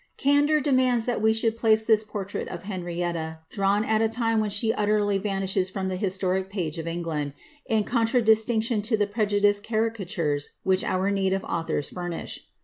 Candour 0.17 0.59
demands 0.59 1.05
that 1.05 1.21
we 1.21 1.31
should 1.31 1.55
place 1.55 1.85
this 1.85 2.03
portrait 2.03 2.47
of 2.47 2.63
Henrietti, 2.63 3.37
drawn 3.51 3.85
at 3.85 4.01
a 4.01 4.09
time 4.09 4.39
when 4.39 4.49
she 4.49 4.73
utterly 4.73 5.19
vanishes 5.19 5.69
from 5.69 5.89
the 5.89 5.95
historic 5.95 6.49
page 6.49 6.79
of 6.79 6.87
England, 6.87 7.35
in 7.67 7.83
contradistinction 7.83 8.81
to 8.81 8.97
the 8.97 9.05
prejudiced 9.05 9.63
caricatures 9.63 10.53
which 10.63 10.83
our 10.83 11.11
native 11.11 11.43
authors 11.43 11.91
furnish. 11.91 12.39